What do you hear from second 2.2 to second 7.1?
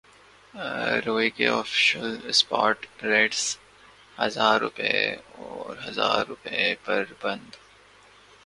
spot rates ہزار روپے اور ہزار روپے پر